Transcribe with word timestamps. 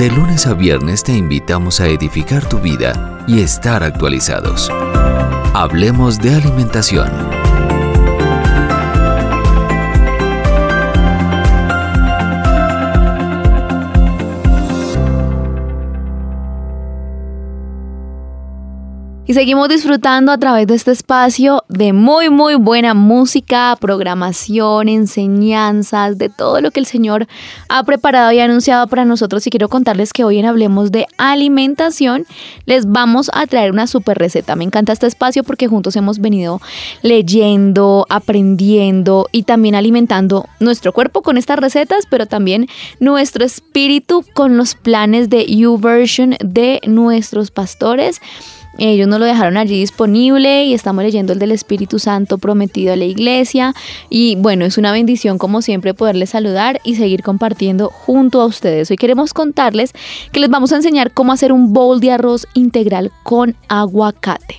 De 0.00 0.10
lunes 0.10 0.46
a 0.46 0.54
viernes 0.54 1.04
te 1.04 1.12
invitamos 1.12 1.78
a 1.78 1.86
edificar 1.86 2.48
tu 2.48 2.58
vida 2.58 3.22
y 3.26 3.40
estar 3.40 3.82
actualizados. 3.82 4.70
Hablemos 5.52 6.16
de 6.16 6.36
alimentación 6.36 7.10
Y 19.30 19.34
seguimos 19.34 19.68
disfrutando 19.68 20.32
a 20.32 20.38
través 20.38 20.66
de 20.66 20.74
este 20.74 20.90
espacio 20.90 21.62
de 21.68 21.92
muy, 21.92 22.30
muy 22.30 22.56
buena 22.56 22.94
música, 22.94 23.76
programación, 23.80 24.88
enseñanzas, 24.88 26.18
de 26.18 26.28
todo 26.28 26.60
lo 26.60 26.72
que 26.72 26.80
el 26.80 26.86
Señor 26.86 27.28
ha 27.68 27.84
preparado 27.84 28.32
y 28.32 28.40
anunciado 28.40 28.88
para 28.88 29.04
nosotros. 29.04 29.46
Y 29.46 29.50
quiero 29.50 29.68
contarles 29.68 30.12
que 30.12 30.24
hoy 30.24 30.38
en 30.38 30.46
Hablemos 30.46 30.90
de 30.90 31.06
Alimentación 31.16 32.26
les 32.66 32.86
vamos 32.86 33.30
a 33.32 33.46
traer 33.46 33.70
una 33.70 33.86
super 33.86 34.18
receta. 34.18 34.56
Me 34.56 34.64
encanta 34.64 34.92
este 34.92 35.06
espacio 35.06 35.44
porque 35.44 35.68
juntos 35.68 35.94
hemos 35.94 36.18
venido 36.18 36.60
leyendo, 37.02 38.06
aprendiendo 38.08 39.28
y 39.30 39.44
también 39.44 39.76
alimentando 39.76 40.46
nuestro 40.58 40.92
cuerpo 40.92 41.22
con 41.22 41.36
estas 41.36 41.60
recetas, 41.60 42.04
pero 42.10 42.26
también 42.26 42.66
nuestro 42.98 43.44
espíritu 43.44 44.24
con 44.34 44.56
los 44.56 44.74
planes 44.74 45.30
de 45.30 45.46
YouVersion 45.46 46.34
de 46.40 46.80
nuestros 46.84 47.52
pastores. 47.52 48.20
Ellos 48.78 49.08
nos 49.08 49.20
lo 49.20 49.26
dejaron 49.26 49.56
allí 49.56 49.80
disponible 49.80 50.64
y 50.64 50.74
estamos 50.74 51.04
leyendo 51.04 51.32
el 51.32 51.38
del 51.38 51.52
Espíritu 51.52 51.98
Santo 51.98 52.38
prometido 52.38 52.92
a 52.92 52.96
la 52.96 53.04
iglesia. 53.04 53.74
Y 54.08 54.36
bueno, 54.36 54.64
es 54.64 54.78
una 54.78 54.92
bendición 54.92 55.38
como 55.38 55.62
siempre 55.62 55.94
poderles 55.94 56.30
saludar 56.30 56.80
y 56.84 56.94
seguir 56.94 57.22
compartiendo 57.22 57.88
junto 57.88 58.40
a 58.40 58.46
ustedes. 58.46 58.90
Hoy 58.90 58.96
queremos 58.96 59.34
contarles 59.34 59.92
que 60.32 60.40
les 60.40 60.50
vamos 60.50 60.72
a 60.72 60.76
enseñar 60.76 61.12
cómo 61.12 61.32
hacer 61.32 61.52
un 61.52 61.72
bowl 61.72 62.00
de 62.00 62.12
arroz 62.12 62.46
integral 62.54 63.10
con 63.22 63.56
aguacate. 63.68 64.58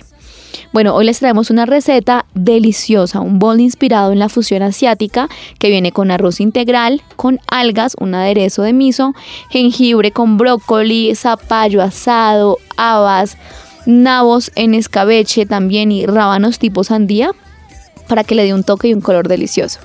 Bueno, 0.72 0.94
hoy 0.94 1.04
les 1.04 1.18
traemos 1.18 1.50
una 1.50 1.66
receta 1.66 2.24
deliciosa, 2.34 3.20
un 3.20 3.38
bowl 3.38 3.60
inspirado 3.60 4.10
en 4.12 4.18
la 4.18 4.30
fusión 4.30 4.62
asiática 4.62 5.28
que 5.58 5.68
viene 5.68 5.92
con 5.92 6.10
arroz 6.10 6.40
integral, 6.40 7.02
con 7.16 7.40
algas, 7.46 7.94
un 8.00 8.14
aderezo 8.14 8.62
de 8.62 8.72
miso, 8.72 9.14
jengibre 9.50 10.12
con 10.12 10.38
brócoli, 10.38 11.14
zapallo 11.14 11.82
asado, 11.82 12.58
habas, 12.78 13.36
nabos 13.86 14.52
en 14.54 14.74
escabeche 14.74 15.46
también 15.46 15.92
y 15.92 16.06
rábanos 16.06 16.58
tipo 16.58 16.84
sandía 16.84 17.32
para 18.08 18.24
que 18.24 18.34
le 18.34 18.44
dé 18.44 18.52
un 18.52 18.62
toque 18.62 18.88
y 18.88 18.94
un 18.94 19.00
color 19.00 19.26
delicioso. 19.26 19.80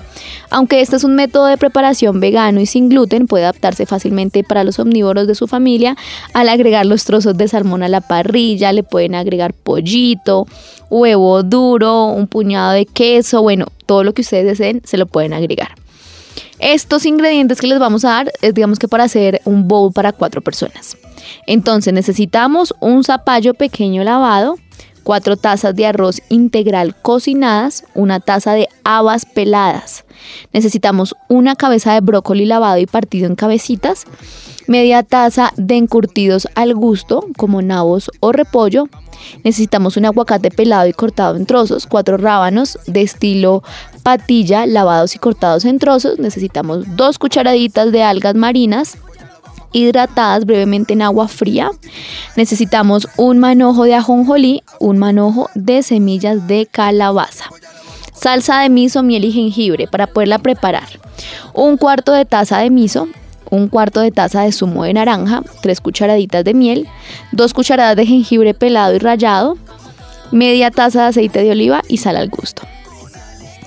Aunque 0.50 0.80
este 0.80 0.96
es 0.96 1.04
un 1.04 1.14
método 1.14 1.46
de 1.46 1.56
preparación 1.56 2.20
vegano 2.20 2.60
y 2.60 2.66
sin 2.66 2.88
gluten, 2.88 3.26
puede 3.26 3.44
adaptarse 3.44 3.86
fácilmente 3.86 4.44
para 4.44 4.64
los 4.64 4.78
omnívoros 4.78 5.26
de 5.26 5.34
su 5.34 5.46
familia. 5.46 5.96
Al 6.34 6.50
agregar 6.50 6.84
los 6.84 7.04
trozos 7.04 7.38
de 7.38 7.48
salmón 7.48 7.82
a 7.82 7.88
la 7.88 8.00
parrilla, 8.02 8.72
le 8.72 8.82
pueden 8.82 9.14
agregar 9.14 9.54
pollito, 9.54 10.46
huevo 10.90 11.42
duro, 11.42 12.06
un 12.06 12.26
puñado 12.26 12.72
de 12.72 12.84
queso, 12.84 13.40
bueno, 13.40 13.66
todo 13.86 14.04
lo 14.04 14.12
que 14.12 14.22
ustedes 14.22 14.44
deseen 14.44 14.82
se 14.84 14.98
lo 14.98 15.06
pueden 15.06 15.32
agregar. 15.32 15.70
Estos 16.58 17.06
ingredientes 17.06 17.60
que 17.60 17.66
les 17.66 17.78
vamos 17.78 18.04
a 18.04 18.10
dar 18.10 18.32
es 18.42 18.54
digamos 18.54 18.78
que 18.78 18.88
para 18.88 19.04
hacer 19.04 19.40
un 19.44 19.68
bowl 19.68 19.92
para 19.92 20.12
cuatro 20.12 20.40
personas. 20.40 20.96
Entonces 21.46 21.92
necesitamos 21.92 22.74
un 22.80 23.04
zapallo 23.04 23.54
pequeño 23.54 24.02
lavado, 24.02 24.56
cuatro 25.04 25.36
tazas 25.36 25.74
de 25.74 25.86
arroz 25.86 26.20
integral 26.28 26.94
cocinadas, 27.00 27.84
una 27.94 28.20
taza 28.20 28.52
de 28.52 28.68
habas 28.84 29.24
peladas. 29.24 30.04
Necesitamos 30.52 31.14
una 31.28 31.56
cabeza 31.56 31.94
de 31.94 32.00
brócoli 32.00 32.44
lavado 32.44 32.78
y 32.78 32.86
partido 32.86 33.26
en 33.26 33.34
cabecitas, 33.34 34.04
media 34.66 35.02
taza 35.02 35.52
de 35.56 35.76
encurtidos 35.76 36.48
al 36.54 36.74
gusto, 36.74 37.24
como 37.36 37.62
nabos 37.62 38.10
o 38.20 38.32
repollo. 38.32 38.88
Necesitamos 39.44 39.96
un 39.96 40.04
aguacate 40.04 40.50
pelado 40.50 40.86
y 40.86 40.92
cortado 40.92 41.36
en 41.36 41.46
trozos, 41.46 41.86
cuatro 41.86 42.16
rábanos 42.18 42.78
de 42.86 43.02
estilo 43.02 43.62
patilla 44.02 44.66
lavados 44.66 45.14
y 45.14 45.18
cortados 45.18 45.64
en 45.64 45.78
trozos. 45.78 46.18
Necesitamos 46.18 46.96
dos 46.96 47.18
cucharaditas 47.18 47.92
de 47.92 48.02
algas 48.02 48.34
marinas, 48.34 48.98
hidratadas 49.72 50.44
brevemente 50.44 50.92
en 50.92 51.02
agua 51.02 51.28
fría. 51.28 51.70
Necesitamos 52.36 53.08
un 53.16 53.38
manojo 53.38 53.84
de 53.84 53.94
ajonjolí, 53.94 54.62
un 54.80 54.98
manojo 54.98 55.50
de 55.54 55.82
semillas 55.82 56.46
de 56.46 56.66
calabaza. 56.66 57.46
Salsa 58.14 58.60
de 58.60 58.68
miso, 58.68 59.02
miel 59.02 59.24
y 59.24 59.32
jengibre 59.32 59.86
para 59.86 60.08
poderla 60.08 60.38
preparar. 60.38 60.88
Un 61.54 61.76
cuarto 61.76 62.12
de 62.12 62.24
taza 62.24 62.58
de 62.58 62.70
miso, 62.70 63.08
un 63.50 63.68
cuarto 63.68 64.00
de 64.00 64.10
taza 64.10 64.42
de 64.42 64.52
zumo 64.52 64.84
de 64.84 64.94
naranja, 64.94 65.42
tres 65.62 65.80
cucharaditas 65.80 66.44
de 66.44 66.54
miel, 66.54 66.88
dos 67.32 67.54
cucharadas 67.54 67.96
de 67.96 68.06
jengibre 68.06 68.54
pelado 68.54 68.94
y 68.94 68.98
rallado, 68.98 69.56
media 70.32 70.70
taza 70.70 71.02
de 71.02 71.08
aceite 71.08 71.42
de 71.42 71.50
oliva 71.52 71.82
y 71.88 71.98
sal 71.98 72.16
al 72.16 72.28
gusto. 72.28 72.62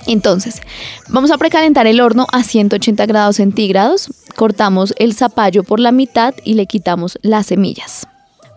Entonces, 0.06 0.60
vamos 1.08 1.30
a 1.30 1.38
precalentar 1.38 1.86
el 1.86 2.00
horno 2.00 2.26
a 2.32 2.42
180 2.42 3.06
grados 3.06 3.36
centígrados. 3.36 4.10
Cortamos 4.36 4.94
el 4.98 5.14
zapallo 5.14 5.62
por 5.62 5.80
la 5.80 5.92
mitad 5.92 6.34
y 6.44 6.54
le 6.54 6.66
quitamos 6.66 7.18
las 7.22 7.46
semillas. 7.46 8.06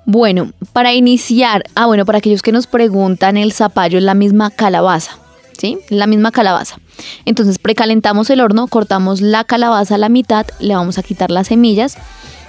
Bueno, 0.06 0.52
para 0.72 0.94
iniciar, 0.94 1.64
ah 1.74 1.88
bueno, 1.88 2.06
para 2.06 2.20
aquellos 2.20 2.44
que 2.44 2.52
nos 2.52 2.68
preguntan, 2.68 3.38
el 3.38 3.52
zapallo 3.52 3.98
es 3.98 4.04
la 4.04 4.14
misma 4.14 4.52
calabaza, 4.52 5.18
¿sí? 5.58 5.80
La 5.90 6.06
misma 6.06 6.32
calabaza. 6.32 6.78
Entonces 7.26 7.58
precalentamos 7.58 8.30
el 8.30 8.40
horno, 8.40 8.68
cortamos 8.68 9.22
la 9.22 9.44
calabaza 9.44 9.96
a 9.96 9.98
la 9.98 10.10
mitad, 10.10 10.46
le 10.60 10.76
vamos 10.76 11.00
a 11.00 11.04
quitar 11.04 11.32
las 11.32 11.48
semillas, 11.48 11.98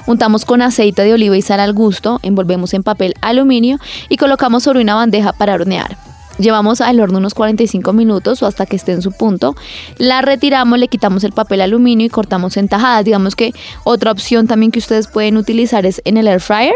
untamos 0.06 0.45
con 0.45 0.61
aceite 0.61 1.03
de 1.03 1.15
oliva 1.15 1.35
y 1.35 1.41
sal 1.41 1.61
al 1.61 1.73
gusto, 1.73 2.21
envolvemos 2.23 2.75
en 2.75 2.83
papel 2.83 3.15
aluminio 3.23 3.79
y 4.11 4.19
colocamos 4.19 4.62
sobre 4.62 4.83
una 4.83 4.95
bandeja 4.95 5.33
para 5.33 5.55
hornear. 5.55 5.97
Llevamos 6.39 6.81
al 6.81 7.01
horno 7.01 7.19
unos 7.19 7.35
45 7.35 7.93
minutos 7.93 8.43
o 8.43 8.47
hasta 8.47 8.67
que 8.67 8.77
esté 8.77 8.93
en 8.93 9.03
su 9.03 9.13
punto. 9.13 9.55
La 9.99 10.23
retiramos, 10.23 10.79
le 10.79 10.89
quitamos 10.89 11.25
el 11.25 11.33
papel 11.33 11.61
aluminio 11.61 12.07
y 12.07 12.11
cortamos 12.11 12.57
en 12.57 12.69
tajadas. 12.69 13.05
Digamos 13.05 13.35
que 13.35 13.53
otra 13.85 14.13
opción 14.13 14.47
también 14.47 14.73
que 14.73 14.79
ustedes 14.79 15.09
pueden 15.09 15.37
utilizar 15.37 15.87
es 15.87 16.03
en 16.05 16.17
el 16.17 16.29
air 16.29 16.41
fryer, 16.41 16.75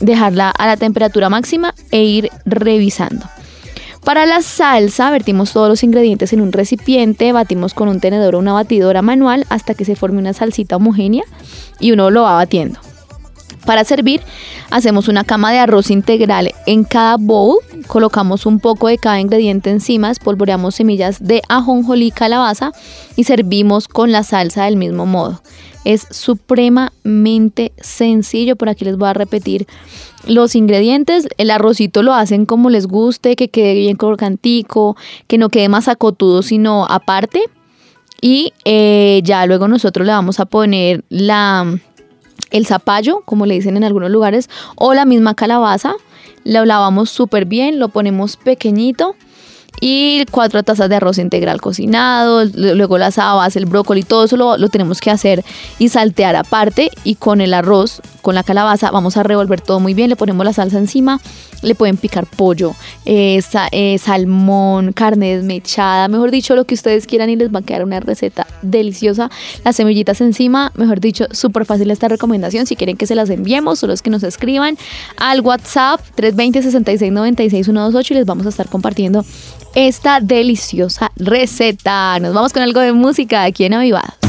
dejarla 0.00 0.50
a 0.50 0.66
la 0.66 0.76
temperatura 0.76 1.28
máxima 1.28 1.74
e 1.90 2.04
ir 2.04 2.30
revisando. 2.44 3.26
Para 4.04 4.26
la 4.26 4.42
salsa, 4.42 5.10
vertimos 5.10 5.52
todos 5.52 5.68
los 5.68 5.82
ingredientes 5.82 6.34
en 6.34 6.42
un 6.42 6.52
recipiente, 6.52 7.32
batimos 7.32 7.72
con 7.72 7.88
un 7.88 8.00
tenedor 8.00 8.34
o 8.34 8.38
una 8.38 8.52
batidora 8.52 9.00
manual 9.00 9.46
hasta 9.48 9.72
que 9.72 9.86
se 9.86 9.96
forme 9.96 10.18
una 10.18 10.34
salsita 10.34 10.76
homogénea 10.76 11.24
y 11.80 11.92
uno 11.92 12.10
lo 12.10 12.24
va 12.24 12.34
batiendo. 12.34 12.83
Para 13.64 13.84
servir, 13.84 14.20
hacemos 14.70 15.08
una 15.08 15.24
cama 15.24 15.50
de 15.52 15.58
arroz 15.58 15.90
integral 15.90 16.52
en 16.66 16.84
cada 16.84 17.16
bowl, 17.16 17.58
colocamos 17.86 18.44
un 18.44 18.60
poco 18.60 18.88
de 18.88 18.98
cada 18.98 19.20
ingrediente 19.20 19.70
encima, 19.70 20.10
espolvoreamos 20.10 20.74
semillas 20.74 21.22
de 21.22 21.42
ajonjolí 21.48 22.10
calabaza 22.10 22.72
y 23.16 23.24
servimos 23.24 23.88
con 23.88 24.12
la 24.12 24.22
salsa 24.22 24.64
del 24.64 24.76
mismo 24.76 25.06
modo. 25.06 25.40
Es 25.84 26.06
supremamente 26.10 27.72
sencillo, 27.78 28.56
por 28.56 28.68
aquí 28.68 28.84
les 28.84 28.96
voy 28.96 29.08
a 29.08 29.14
repetir 29.14 29.66
los 30.26 30.54
ingredientes. 30.54 31.28
El 31.36 31.50
arrocito 31.50 32.02
lo 32.02 32.14
hacen 32.14 32.46
como 32.46 32.70
les 32.70 32.86
guste, 32.86 33.36
que 33.36 33.48
quede 33.48 33.74
bien 33.74 33.96
crocantico, 33.96 34.96
que 35.26 35.38
no 35.38 35.50
quede 35.50 35.68
más 35.68 35.88
acotudo, 35.88 36.42
sino 36.42 36.86
aparte. 36.86 37.44
Y 38.20 38.54
eh, 38.64 39.20
ya 39.24 39.44
luego 39.44 39.68
nosotros 39.68 40.06
le 40.06 40.12
vamos 40.12 40.40
a 40.40 40.46
poner 40.46 41.04
la 41.10 41.78
el 42.54 42.66
zapallo, 42.66 43.20
como 43.24 43.46
le 43.46 43.54
dicen 43.54 43.76
en 43.76 43.84
algunos 43.84 44.10
lugares, 44.10 44.48
o 44.76 44.94
la 44.94 45.04
misma 45.04 45.34
calabaza. 45.34 45.94
Lo 46.44 46.64
lavamos 46.64 47.10
súper 47.10 47.46
bien, 47.46 47.78
lo 47.78 47.88
ponemos 47.88 48.36
pequeñito 48.36 49.16
y 49.80 50.24
cuatro 50.30 50.62
tazas 50.62 50.88
de 50.88 50.96
arroz 50.96 51.18
integral 51.18 51.60
cocinado, 51.60 52.44
luego 52.44 52.98
las 52.98 53.18
habas, 53.18 53.56
el 53.56 53.66
brócoli, 53.66 54.02
todo 54.02 54.24
eso 54.24 54.36
lo, 54.36 54.68
tenemos 54.68 55.00
que 55.00 55.10
hacer 55.10 55.44
y 55.78 55.88
saltear 55.88 56.36
aparte 56.36 56.90
y 57.04 57.16
con 57.16 57.40
el 57.40 57.54
arroz, 57.54 58.00
con 58.22 58.34
la 58.34 58.42
calabaza, 58.42 58.90
vamos 58.90 59.16
a 59.16 59.22
revolver 59.22 59.60
todo 59.60 59.80
muy 59.80 59.94
bien, 59.94 60.10
le 60.10 60.16
ponemos 60.16 60.44
la 60.44 60.52
salsa 60.52 60.78
encima, 60.78 61.20
le 61.62 61.74
pueden 61.74 61.96
picar 61.96 62.26
pollo, 62.26 62.74
eh, 63.04 63.40
eh, 63.72 63.98
salmón, 63.98 64.92
carne 64.92 65.36
desmechada, 65.36 66.08
mejor 66.08 66.30
dicho, 66.30 66.54
lo 66.54 66.64
que 66.64 66.74
ustedes 66.74 67.06
quieran 67.06 67.30
y 67.30 67.36
les 67.36 67.52
va 67.52 67.60
a 67.60 67.62
quedar 67.62 67.84
una 67.84 68.00
receta 68.00 68.46
deliciosa. 68.62 69.30
Las 69.64 69.76
semillitas 69.76 70.20
encima, 70.20 70.72
mejor 70.74 71.00
dicho, 71.00 71.26
súper 71.30 71.64
fácil 71.64 71.90
esta 71.90 72.08
recomendación. 72.08 72.66
Si 72.66 72.76
quieren 72.76 72.96
que 72.96 73.06
se 73.06 73.14
las 73.14 73.30
enviemos, 73.30 73.78
solo 73.78 73.92
es 73.92 74.02
que 74.02 74.10
nos 74.10 74.22
escriban 74.22 74.76
al 75.16 75.40
WhatsApp 75.40 76.00
320 76.14 76.62
66 76.62 77.12
96 77.12 77.66
128 77.66 78.14
y 78.14 78.16
les 78.16 78.26
vamos 78.26 78.46
a 78.46 78.50
estar 78.50 78.68
compartiendo 78.68 79.24
esta 79.74 80.20
deliciosa 80.20 81.10
receta. 81.16 82.18
Nos 82.20 82.34
vamos 82.34 82.52
con 82.52 82.62
algo 82.62 82.80
de 82.80 82.92
música 82.92 83.44
aquí 83.44 83.64
en 83.64 83.74
Avivados. 83.74 84.23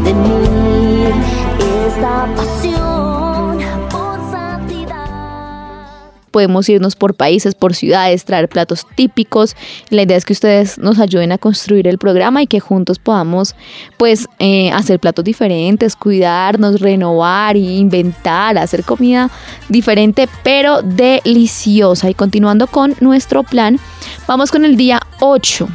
De 0.00 0.12
mí 0.12 1.04
esta 1.86 2.28
pasión 2.36 3.58
por 3.90 4.18
santidad. 4.30 5.86
podemos 6.30 6.68
irnos 6.68 6.94
por 6.96 7.14
países, 7.14 7.54
por 7.54 7.74
ciudades, 7.74 8.26
traer 8.26 8.48
platos 8.50 8.86
típicos. 8.94 9.56
La 9.88 10.02
idea 10.02 10.18
es 10.18 10.26
que 10.26 10.34
ustedes 10.34 10.76
nos 10.76 10.98
ayuden 10.98 11.32
a 11.32 11.38
construir 11.38 11.88
el 11.88 11.96
programa 11.96 12.42
y 12.42 12.46
que 12.46 12.60
juntos 12.60 12.98
podamos 12.98 13.54
pues 13.96 14.28
eh, 14.38 14.70
hacer 14.72 15.00
platos 15.00 15.24
diferentes, 15.24 15.96
cuidarnos, 15.96 16.80
renovar, 16.80 17.56
inventar, 17.56 18.58
hacer 18.58 18.84
comida 18.84 19.30
diferente 19.70 20.28
pero 20.42 20.82
deliciosa. 20.82 22.10
Y 22.10 22.14
continuando 22.14 22.66
con 22.66 22.94
nuestro 23.00 23.44
plan, 23.44 23.80
vamos 24.26 24.50
con 24.50 24.66
el 24.66 24.76
día 24.76 25.00
8. 25.20 25.68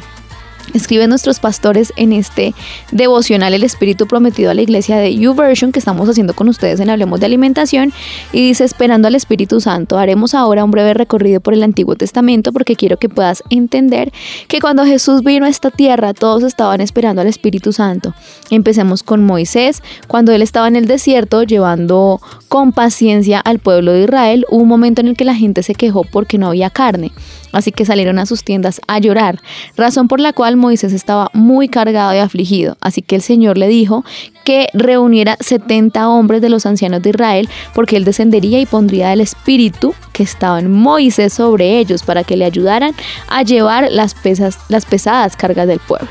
Escriben 0.74 1.10
nuestros 1.10 1.38
pastores 1.38 1.92
en 1.96 2.12
este 2.12 2.54
devocional 2.90 3.54
El 3.54 3.64
Espíritu 3.64 4.06
Prometido 4.06 4.50
a 4.50 4.54
la 4.54 4.62
Iglesia 4.62 4.96
de 4.96 5.14
YouVersion 5.14 5.72
que 5.72 5.78
estamos 5.78 6.08
haciendo 6.08 6.34
con 6.34 6.48
ustedes 6.48 6.80
en 6.80 6.90
Hablemos 6.90 7.20
de 7.20 7.26
Alimentación 7.26 7.92
y 8.32 8.40
dice 8.46 8.64
esperando 8.64 9.08
al 9.08 9.14
Espíritu 9.14 9.60
Santo. 9.60 9.98
Haremos 9.98 10.34
ahora 10.34 10.64
un 10.64 10.70
breve 10.70 10.94
recorrido 10.94 11.40
por 11.40 11.54
el 11.54 11.62
Antiguo 11.62 11.96
Testamento 11.96 12.52
porque 12.52 12.76
quiero 12.76 12.96
que 12.96 13.08
puedas 13.08 13.42
entender 13.50 14.12
que 14.48 14.60
cuando 14.60 14.84
Jesús 14.84 15.22
vino 15.22 15.46
a 15.46 15.48
esta 15.48 15.70
tierra 15.70 16.14
todos 16.14 16.42
estaban 16.42 16.80
esperando 16.80 17.20
al 17.20 17.28
Espíritu 17.28 17.72
Santo. 17.72 18.14
Empecemos 18.50 19.02
con 19.02 19.24
Moisés. 19.24 19.82
Cuando 20.08 20.32
él 20.32 20.42
estaba 20.42 20.68
en 20.68 20.76
el 20.76 20.86
desierto 20.86 21.42
llevando 21.42 22.20
con 22.48 22.72
paciencia 22.72 23.40
al 23.40 23.58
pueblo 23.58 23.92
de 23.92 24.04
Israel, 24.04 24.46
hubo 24.50 24.62
un 24.62 24.68
momento 24.68 25.00
en 25.00 25.08
el 25.08 25.16
que 25.16 25.24
la 25.24 25.34
gente 25.34 25.62
se 25.62 25.74
quejó 25.74 26.04
porque 26.04 26.38
no 26.38 26.48
había 26.48 26.70
carne. 26.70 27.12
Así 27.52 27.72
que 27.72 27.84
salieron 27.84 28.18
a 28.18 28.26
sus 28.26 28.44
tiendas 28.44 28.80
a 28.88 28.98
llorar, 28.98 29.40
razón 29.76 30.08
por 30.08 30.20
la 30.20 30.32
cual 30.32 30.56
Moisés 30.56 30.92
estaba 30.92 31.30
muy 31.32 31.68
cargado 31.68 32.14
y 32.14 32.18
afligido. 32.18 32.76
Así 32.80 33.02
que 33.02 33.16
el 33.16 33.22
Señor 33.22 33.58
le 33.58 33.68
dijo 33.68 34.04
que 34.44 34.68
reuniera 34.72 35.36
70 35.40 36.08
hombres 36.08 36.42
de 36.42 36.48
los 36.48 36.66
ancianos 36.66 37.02
de 37.02 37.10
Israel, 37.10 37.48
porque 37.74 37.96
él 37.96 38.04
descendería 38.04 38.60
y 38.60 38.66
pondría 38.66 39.12
el 39.12 39.20
espíritu 39.20 39.94
que 40.12 40.22
estaba 40.22 40.58
en 40.58 40.70
Moisés 40.70 41.32
sobre 41.32 41.78
ellos 41.78 42.02
para 42.02 42.24
que 42.24 42.36
le 42.36 42.44
ayudaran 42.44 42.94
a 43.28 43.42
llevar 43.42 43.88
las, 43.90 44.14
pesas, 44.14 44.58
las 44.68 44.84
pesadas 44.84 45.36
cargas 45.36 45.68
del 45.68 45.78
pueblo. 45.78 46.08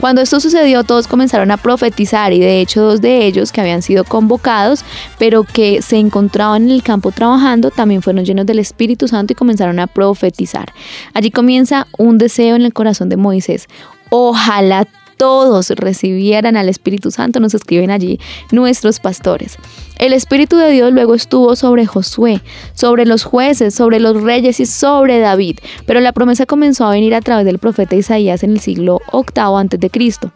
Cuando 0.00 0.22
esto 0.22 0.40
sucedió, 0.40 0.82
todos 0.82 1.06
comenzaron 1.06 1.50
a 1.50 1.58
profetizar 1.58 2.32
y 2.32 2.40
de 2.40 2.60
hecho 2.60 2.80
dos 2.80 3.02
de 3.02 3.26
ellos 3.26 3.52
que 3.52 3.60
habían 3.60 3.82
sido 3.82 4.04
convocados, 4.04 4.82
pero 5.18 5.44
que 5.44 5.82
se 5.82 5.98
encontraban 5.98 6.62
en 6.64 6.70
el 6.70 6.82
campo 6.82 7.12
trabajando, 7.12 7.70
también 7.70 8.00
fueron 8.00 8.24
llenos 8.24 8.46
del 8.46 8.60
Espíritu 8.60 9.08
Santo 9.08 9.34
y 9.34 9.36
comenzaron 9.36 9.78
a 9.78 9.86
profetizar. 9.86 10.72
Allí 11.12 11.30
comienza 11.30 11.86
un 11.98 12.16
deseo 12.16 12.56
en 12.56 12.62
el 12.62 12.72
corazón 12.72 13.10
de 13.10 13.18
Moisés. 13.18 13.68
Ojalá 14.08 14.86
todos 15.20 15.68
recibieran 15.68 16.56
al 16.56 16.70
Espíritu 16.70 17.10
Santo, 17.10 17.40
nos 17.40 17.52
escriben 17.52 17.90
allí 17.90 18.18
nuestros 18.52 19.00
pastores. 19.00 19.58
El 19.98 20.14
Espíritu 20.14 20.56
de 20.56 20.70
Dios 20.70 20.94
luego 20.94 21.14
estuvo 21.14 21.54
sobre 21.56 21.84
Josué, 21.84 22.40
sobre 22.72 23.04
los 23.04 23.24
jueces, 23.24 23.74
sobre 23.74 24.00
los 24.00 24.22
reyes 24.22 24.60
y 24.60 24.64
sobre 24.64 25.18
David, 25.18 25.58
pero 25.84 26.00
la 26.00 26.12
promesa 26.12 26.46
comenzó 26.46 26.86
a 26.86 26.92
venir 26.92 27.14
a 27.14 27.20
través 27.20 27.44
del 27.44 27.58
profeta 27.58 27.96
Isaías 27.96 28.42
en 28.44 28.52
el 28.52 28.60
siglo 28.60 29.02
VIII 29.12 29.58
antes 29.58 29.78
de 29.78 29.90
Cristo, 29.90 30.32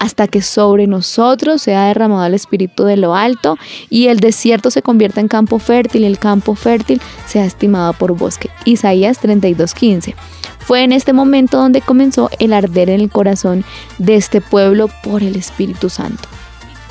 hasta 0.00 0.26
que 0.26 0.40
sobre 0.40 0.86
nosotros 0.86 1.60
sea 1.60 1.88
derramado 1.88 2.24
el 2.24 2.32
Espíritu 2.32 2.84
de 2.84 2.96
lo 2.96 3.14
alto 3.14 3.58
y 3.90 4.06
el 4.06 4.18
desierto 4.18 4.70
se 4.70 4.80
convierta 4.80 5.20
en 5.20 5.28
campo 5.28 5.58
fértil 5.58 6.04
y 6.04 6.06
el 6.06 6.18
campo 6.18 6.54
fértil 6.54 7.02
sea 7.26 7.44
estimado 7.44 7.92
por 7.92 8.16
bosque. 8.16 8.48
Isaías 8.64 9.20
32:15. 9.20 10.14
Fue 10.64 10.82
en 10.82 10.92
este 10.92 11.12
momento 11.12 11.58
donde 11.58 11.80
comenzó 11.80 12.30
el 12.38 12.52
arder 12.52 12.90
en 12.90 13.00
el 13.00 13.10
corazón 13.10 13.64
de 13.98 14.16
este 14.16 14.40
pueblo 14.40 14.88
por 15.02 15.22
el 15.22 15.36
Espíritu 15.36 15.88
Santo. 15.88 16.28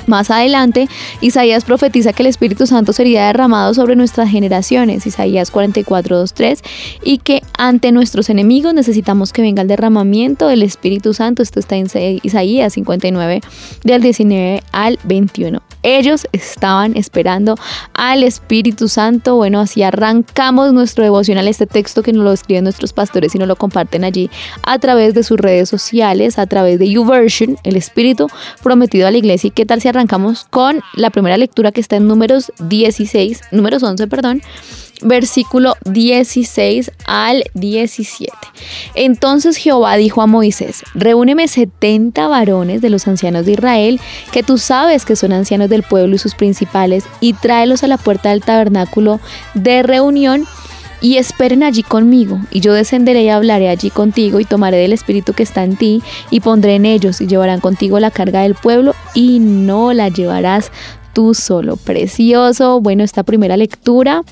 Más 0.06 0.30
adelante, 0.30 0.88
Isaías 1.20 1.64
profetiza 1.64 2.12
que 2.12 2.22
el 2.22 2.26
Espíritu 2.26 2.66
Santo 2.66 2.92
sería 2.92 3.26
derramado 3.26 3.72
sobre 3.74 3.96
nuestras 3.96 4.28
generaciones, 4.28 5.06
Isaías 5.06 5.52
44.2.3, 5.52 6.60
y 7.04 7.18
que 7.18 7.42
ante 7.56 7.92
nuestros 7.92 8.28
enemigos 8.28 8.74
necesitamos 8.74 9.32
que 9.32 9.42
venga 9.42 9.62
el 9.62 9.68
derramamiento 9.68 10.48
del 10.48 10.62
Espíritu 10.62 11.14
Santo. 11.14 11.42
Esto 11.42 11.60
está 11.60 11.76
en 11.76 11.86
Isaías 12.22 12.72
59, 12.72 13.40
del 13.84 14.02
19 14.02 14.62
al 14.72 14.98
21. 15.04 15.62
Ellos 15.82 16.26
estaban 16.32 16.96
esperando 16.96 17.56
al 17.94 18.22
Espíritu 18.22 18.88
Santo. 18.88 19.36
Bueno, 19.36 19.60
así 19.60 19.82
arrancamos 19.82 20.72
nuestro 20.72 21.04
devocional, 21.04 21.48
este 21.48 21.66
texto 21.66 22.02
que 22.02 22.12
nos 22.12 22.24
lo 22.24 22.32
escriben 22.32 22.64
nuestros 22.64 22.92
pastores 22.92 23.34
y 23.34 23.38
nos 23.38 23.48
lo 23.48 23.56
comparten 23.56 24.04
allí 24.04 24.30
a 24.62 24.78
través 24.78 25.14
de 25.14 25.22
sus 25.22 25.38
redes 25.38 25.68
sociales, 25.68 26.38
a 26.38 26.46
través 26.46 26.78
de 26.78 26.90
YouVersion, 26.90 27.56
el 27.64 27.76
Espíritu 27.76 28.28
prometido 28.62 29.06
a 29.06 29.10
la 29.10 29.18
iglesia. 29.18 29.48
¿Y 29.48 29.50
qué 29.50 29.66
tal 29.66 29.80
si 29.80 29.88
arrancamos 29.88 30.46
con 30.50 30.80
la 30.94 31.10
primera 31.10 31.36
lectura 31.36 31.72
que 31.72 31.80
está 31.80 31.96
en 31.96 32.06
números 32.06 32.52
16, 32.60 33.40
números 33.50 33.82
11, 33.82 34.06
perdón, 34.06 34.42
versículo 35.02 35.76
16 35.84 36.92
al 37.06 37.44
17. 37.54 38.32
Entonces 38.94 39.56
Jehová 39.56 39.96
dijo 39.96 40.22
a 40.22 40.26
Moisés, 40.26 40.82
reúneme 40.94 41.48
70 41.48 42.28
varones 42.28 42.80
de 42.80 42.90
los 42.90 43.06
ancianos 43.08 43.46
de 43.46 43.52
Israel, 43.52 44.00
que 44.32 44.42
tú 44.42 44.58
sabes 44.58 45.04
que 45.04 45.16
son 45.16 45.32
ancianos 45.32 45.68
del 45.68 45.82
pueblo 45.82 46.16
y 46.16 46.18
sus 46.18 46.34
principales, 46.34 47.04
y 47.20 47.34
tráelos 47.34 47.82
a 47.82 47.88
la 47.88 47.98
puerta 47.98 48.30
del 48.30 48.42
tabernáculo 48.42 49.20
de 49.54 49.82
reunión 49.82 50.46
y 51.02 51.16
esperen 51.16 51.64
allí 51.64 51.82
conmigo, 51.82 52.40
y 52.50 52.60
yo 52.60 52.72
descenderé 52.72 53.24
y 53.24 53.28
hablaré 53.28 53.68
allí 53.68 53.90
contigo, 53.90 54.38
y 54.38 54.44
tomaré 54.44 54.76
del 54.76 54.92
espíritu 54.92 55.32
que 55.32 55.42
está 55.42 55.64
en 55.64 55.76
ti, 55.76 56.00
y 56.30 56.40
pondré 56.40 56.76
en 56.76 56.86
ellos, 56.86 57.20
y 57.20 57.26
llevarán 57.26 57.58
contigo 57.58 57.98
la 57.98 58.12
carga 58.12 58.42
del 58.42 58.54
pueblo, 58.54 58.94
y 59.12 59.40
no 59.40 59.92
la 59.92 60.08
llevarás 60.08 60.70
tú 61.12 61.34
solo. 61.34 61.76
Precioso, 61.76 62.80
bueno, 62.80 63.02
esta 63.02 63.24
primera 63.24 63.56
lectura. 63.56 64.22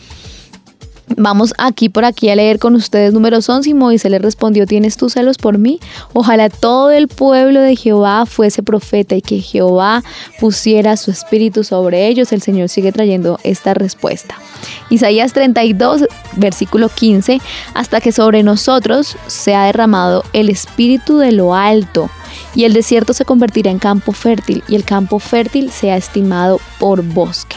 Vamos 1.17 1.53
aquí 1.59 1.89
por 1.89 2.05
aquí 2.05 2.31
a 2.31 2.37
leer 2.37 2.61
con 2.61 2.77
ustedes 2.77 3.13
números 3.13 3.49
11 3.49 3.71
y 3.71 3.75
Moisés 3.75 4.11
le 4.11 4.21
respondió, 4.21 4.65
¿tienes 4.67 4.97
tus 4.97 5.15
celos 5.15 5.39
por 5.39 5.59
mí? 5.59 5.81
Ojalá 6.13 6.49
todo 6.49 6.91
el 6.91 7.09
pueblo 7.09 7.61
de 7.61 7.75
Jehová 7.75 8.27
fuese 8.27 8.63
profeta 8.63 9.17
y 9.17 9.23
que 9.23 9.41
Jehová 9.41 10.05
pusiera 10.39 10.97
su 10.97 11.11
espíritu 11.11 11.65
sobre 11.65 12.07
ellos. 12.07 12.33
El 12.33 12.43
Señor 12.43 12.69
sigue 12.69 12.93
trayendo 12.93 13.41
esta 13.43 13.75
respuesta. 13.75 14.37
Isaías 14.89 15.33
32, 15.33 16.05
versículo 16.37 16.89
15, 16.89 17.41
hasta 17.75 18.01
que 18.01 18.13
sobre 18.13 18.45
nosotros 18.45 19.17
sea 19.27 19.65
derramado 19.65 20.25
el 20.33 20.49
espíritu 20.49 21.19
de 21.19 21.33
lo 21.33 21.55
alto 21.55 22.09
y 22.55 22.65
el 22.65 22.73
desierto 22.73 23.15
se 23.15 23.25
convertirá 23.25 23.71
en 23.71 23.81
campo 23.81 24.13
fértil 24.13 24.63
y 24.69 24.77
el 24.77 24.85
campo 24.85 25.19
fértil 25.19 25.71
sea 25.71 25.97
estimado 25.97 26.61
por 26.79 27.03
bosque. 27.03 27.57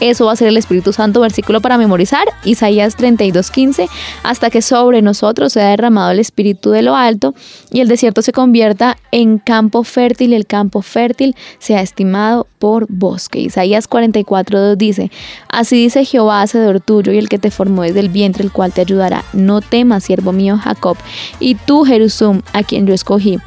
Eso 0.00 0.26
va 0.26 0.32
a 0.32 0.36
ser 0.36 0.48
el 0.48 0.56
Espíritu 0.56 0.92
Santo, 0.92 1.20
versículo 1.20 1.60
para 1.60 1.78
memorizar, 1.78 2.26
Isaías 2.44 2.96
32:15, 2.96 3.88
hasta 4.22 4.50
que 4.50 4.62
sobre 4.62 5.02
nosotros 5.02 5.52
sea 5.52 5.68
derramado 5.68 6.10
el 6.10 6.18
Espíritu 6.18 6.70
de 6.70 6.82
lo 6.82 6.96
alto 6.96 7.34
y 7.70 7.80
el 7.80 7.88
desierto 7.88 8.22
se 8.22 8.32
convierta 8.32 8.96
en 9.12 9.38
campo 9.38 9.84
fértil 9.84 10.32
y 10.32 10.36
el 10.36 10.46
campo 10.46 10.82
fértil 10.82 11.36
sea 11.58 11.82
estimado 11.82 12.46
por 12.58 12.86
bosque. 12.88 13.40
Isaías 13.40 13.88
44:2 13.88 14.76
dice, 14.76 15.10
así 15.48 15.76
dice 15.76 16.04
Jehová, 16.04 16.42
hacedor 16.42 16.80
tuyo 16.80 17.12
y 17.12 17.18
el 17.18 17.28
que 17.28 17.38
te 17.38 17.50
formó 17.50 17.82
desde 17.82 18.00
el 18.00 18.08
vientre, 18.08 18.42
el 18.42 18.52
cual 18.52 18.72
te 18.72 18.80
ayudará. 18.80 19.24
No 19.32 19.60
temas, 19.60 20.04
siervo 20.04 20.32
mío 20.32 20.58
Jacob, 20.58 20.96
y 21.38 21.54
tú, 21.54 21.84
Jerusum, 21.84 22.42
a 22.52 22.62
quien 22.62 22.86
yo 22.86 22.94
escogí 22.94 23.38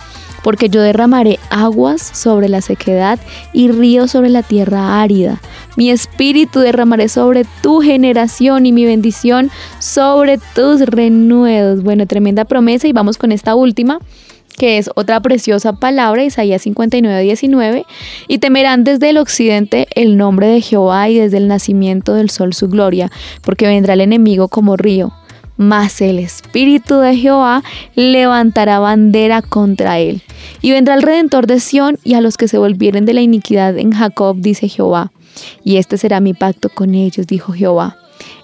porque 0.44 0.70
yo 0.70 0.82
derramaré 0.82 1.40
aguas 1.50 2.02
sobre 2.02 2.50
la 2.50 2.62
sequedad 2.62 3.20
y 3.54 3.70
ríos 3.70 4.12
sobre 4.12 4.30
la 4.30 4.44
tierra 4.44 5.02
árida. 5.02 5.42
Mi 5.76 5.90
espíritu 5.90 6.60
derramaré 6.60 7.10
sobre 7.10 7.46
tu 7.62 7.82
generación 7.82 8.66
y 8.66 8.72
mi 8.72 8.86
bendición 8.86 9.50
sobre 9.80 10.40
tus 10.54 10.82
renuevos. 10.82 11.82
Bueno, 11.82 12.06
tremenda 12.06 12.46
promesa 12.46 12.88
y 12.88 12.94
vamos 12.94 13.18
con 13.18 13.32
esta 13.32 13.56
última 13.56 14.00
que 14.58 14.78
es 14.78 14.90
otra 14.96 15.20
preciosa 15.20 15.74
palabra, 15.74 16.24
Isaías 16.24 16.62
59, 16.62 17.24
19, 17.24 17.86
y 18.28 18.38
temerán 18.38 18.84
desde 18.84 19.10
el 19.10 19.18
occidente 19.18 19.88
el 19.96 20.18
nombre 20.18 20.48
de 20.48 20.62
Jehová 20.62 21.10
y 21.10 21.18
desde 21.18 21.38
el 21.38 21.48
nacimiento 21.48 22.14
del 22.14 22.30
sol 22.30 22.54
su 22.54 22.70
gloria, 22.70 23.12
porque 23.42 23.68
vendrá 23.68 23.94
el 23.94 24.02
enemigo 24.02 24.48
como 24.48 24.78
río, 24.78 25.12
mas 25.64 26.02
el 26.02 26.20
Espíritu 26.20 27.00
de 27.00 27.16
Jehová 27.16 27.64
levantará 27.96 28.80
bandera 28.80 29.42
contra 29.42 30.00
él. 30.00 30.22
Y 30.62 30.72
vendrá 30.72 30.94
el 30.94 31.02
Redentor 31.02 31.48
de 31.48 31.60
Sión 31.60 31.98
y 32.04 32.14
a 32.14 32.22
los 32.22 32.38
que 32.38 32.48
se 32.48 32.58
volvieren 32.58 33.06
de 33.06 33.14
la 33.14 33.22
iniquidad 33.22 33.78
en 33.78 33.92
Jacob, 33.92 34.38
dice 34.40 34.68
Jehová. 34.68 35.12
Y 35.64 35.78
este 35.78 35.98
será 35.98 36.20
mi 36.20 36.34
pacto 36.34 36.70
con 36.70 36.94
ellos, 36.94 37.28
dijo 37.28 37.54
Jehová. 37.54 37.98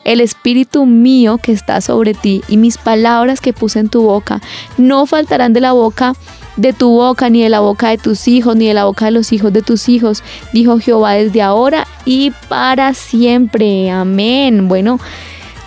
El 0.06 0.22
Espíritu 0.22 0.86
mío 0.86 1.38
que 1.38 1.52
está 1.52 1.82
sobre 1.82 2.14
ti 2.14 2.42
y 2.48 2.58
mis 2.58 2.78
palabras 2.78 3.42
que 3.42 3.54
puse 3.54 3.80
en 3.80 3.90
tu 3.90 4.02
boca 4.02 4.42
no 4.78 5.06
faltarán 5.06 5.54
de 5.54 5.62
la 5.62 5.74
boca 5.74 6.14
de 6.56 6.74
tu 6.74 6.90
boca, 6.90 7.30
ni 7.30 7.42
de 7.44 7.50
la 7.50 7.62
boca 7.62 7.90
de 7.90 7.98
tus 7.98 8.28
hijos, 8.28 8.56
ni 8.56 8.68
de 8.68 8.74
la 8.74 8.86
boca 8.86 9.06
de 9.06 9.12
los 9.12 9.32
hijos 9.32 9.54
de 9.54 9.62
tus 9.62 9.88
hijos, 9.88 10.24
dijo 10.52 10.80
Jehová 10.80 11.14
desde 11.14 11.42
ahora 11.42 11.88
y 12.06 12.32
para 12.50 12.94
siempre. 12.94 13.90
Amén. 13.90 14.68
Bueno. 14.68 15.00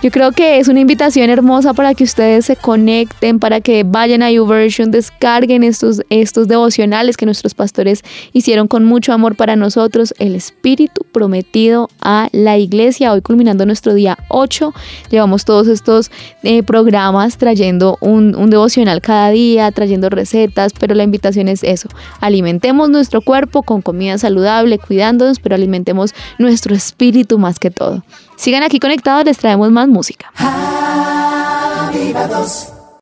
Yo 0.02 0.10
creo 0.10 0.32
que 0.32 0.58
es 0.58 0.66
una 0.66 0.80
invitación 0.80 1.30
hermosa 1.30 1.74
para 1.74 1.94
que 1.94 2.02
ustedes 2.02 2.46
se 2.46 2.56
conecten, 2.56 3.38
para 3.38 3.60
que 3.60 3.84
vayan 3.84 4.24
a 4.24 4.32
YouVersion, 4.32 4.90
descarguen 4.90 5.62
estos, 5.62 6.02
estos 6.10 6.48
devocionales 6.48 7.16
que 7.16 7.24
nuestros 7.24 7.54
pastores 7.54 8.02
hicieron 8.32 8.66
con 8.66 8.84
mucho 8.84 9.12
amor 9.12 9.36
para 9.36 9.54
nosotros, 9.54 10.12
el 10.18 10.34
Espíritu 10.34 11.06
prometido 11.12 11.88
a 12.00 12.28
la 12.32 12.58
iglesia. 12.58 13.12
Hoy 13.12 13.20
culminando 13.20 13.64
nuestro 13.64 13.94
día 13.94 14.18
8, 14.28 14.74
llevamos 15.08 15.44
todos 15.44 15.68
estos 15.68 16.10
eh, 16.42 16.64
programas 16.64 17.36
trayendo 17.36 17.96
un, 18.00 18.34
un 18.34 18.50
devocional 18.50 19.02
cada 19.02 19.30
día, 19.30 19.70
trayendo 19.70 20.10
recetas, 20.10 20.72
pero 20.72 20.96
la 20.96 21.04
invitación 21.04 21.46
es 21.46 21.62
eso, 21.62 21.88
alimentemos 22.20 22.90
nuestro 22.90 23.20
cuerpo 23.20 23.62
con 23.62 23.82
comida 23.82 24.18
saludable, 24.18 24.80
cuidándonos, 24.80 25.38
pero 25.38 25.54
alimentemos 25.54 26.12
nuestro 26.40 26.74
espíritu 26.74 27.38
más 27.38 27.60
que 27.60 27.70
todo. 27.70 28.02
Sigan 28.42 28.64
aquí 28.64 28.80
conectados, 28.80 29.24
les 29.24 29.38
traemos 29.38 29.70
más 29.70 29.86
música. 29.86 30.32